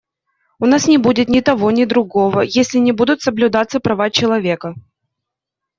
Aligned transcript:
У 0.63 0.69
нас 0.71 0.87
не 0.91 0.97
будет 1.07 1.29
ни 1.33 1.41
того, 1.51 1.69
ни 1.79 1.85
другого, 1.85 2.41
если 2.41 2.79
не 2.87 2.91
будут 2.91 3.21
соблюдаться 3.21 3.79
права 3.79 4.09
человека. 4.09 4.73